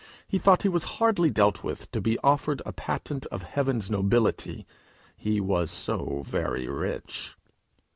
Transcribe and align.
He 0.27 0.39
thought 0.39 0.63
he 0.63 0.67
was 0.67 0.85
hardly 0.97 1.29
dealt 1.29 1.63
with 1.63 1.91
to 1.91 2.01
be 2.01 2.17
offered 2.23 2.63
a 2.65 2.73
patent 2.73 3.27
of 3.27 3.43
Heaven's 3.43 3.91
nobility 3.91 4.65
he 5.15 5.39
was 5.39 5.69
so 5.69 6.23
very 6.25 6.67
rich! 6.67 7.37